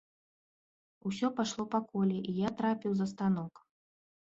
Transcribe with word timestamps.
Усё 1.09 1.27
пайшло 1.41 1.63
па 1.77 1.83
коле, 1.93 2.19
і 2.33 2.37
я 2.39 2.49
трапіў 2.63 2.91
за 3.03 3.11
станок. 3.15 3.53